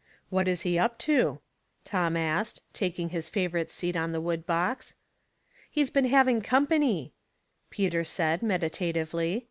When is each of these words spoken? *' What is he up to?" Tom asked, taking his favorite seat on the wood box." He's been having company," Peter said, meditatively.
*' 0.00 0.28
What 0.30 0.46
is 0.46 0.62
he 0.62 0.78
up 0.78 0.96
to?" 1.00 1.40
Tom 1.84 2.16
asked, 2.16 2.62
taking 2.72 3.08
his 3.08 3.28
favorite 3.28 3.68
seat 3.68 3.96
on 3.96 4.12
the 4.12 4.20
wood 4.20 4.46
box." 4.46 4.94
He's 5.72 5.90
been 5.90 6.04
having 6.04 6.40
company," 6.40 7.12
Peter 7.68 8.04
said, 8.04 8.44
meditatively. 8.44 9.48